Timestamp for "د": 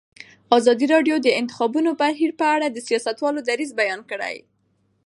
1.21-1.23, 1.25-1.27, 2.69-2.77